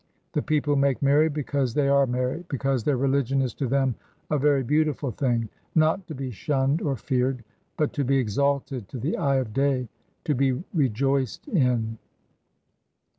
The 0.33 0.41
people 0.41 0.75
make 0.75 1.03
merry 1.03 1.29
because 1.29 1.75
they 1.75 1.87
are 1.87 2.07
merry, 2.07 2.43
because 2.49 2.83
their 2.83 2.97
religion 2.97 3.39
is 3.39 3.53
to 3.53 3.67
them 3.67 3.93
a 4.31 4.39
very 4.39 4.63
beautiful 4.63 5.11
thing, 5.11 5.47
not 5.75 6.07
to 6.07 6.15
be 6.15 6.31
shunned 6.31 6.81
or 6.81 6.95
feared, 6.95 7.43
but 7.77 7.93
to 7.93 8.03
be 8.03 8.17
exalted 8.17 8.87
to 8.87 8.97
the 8.97 9.15
eye 9.15 9.35
of 9.35 9.53
day, 9.53 9.89
to 10.23 10.33
be 10.33 10.63
rejoiced 10.73 11.47
in. 11.49 11.99